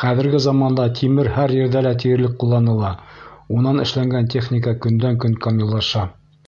Хәҙерге 0.00 0.40
заманда 0.42 0.84
тимер 0.98 1.30
һәр 1.38 1.54
ерҙә 1.56 1.82
лә 1.86 1.92
тиерлек 2.04 2.36
ҡулланыла, 2.44 2.92
унан 3.56 3.84
эшләнгән 3.86 4.32
техника 4.38 4.76
көндән-көн 4.86 5.38
камиллаша. 5.48 6.06